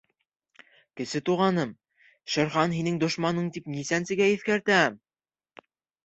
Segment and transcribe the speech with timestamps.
[0.95, 1.73] —Кесе Туғаным,
[2.35, 4.97] Шер Хан— һинең дошманың, тип нисәнсе-гә иҫкәртәм?